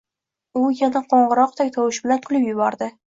U 0.61 0.61
yana 0.79 1.01
qo‘ng‘iroqdek 1.11 1.69
tovush 1.75 1.99
bilan 2.07 2.25
kulib 2.29 2.49
yubordi. 2.53 2.89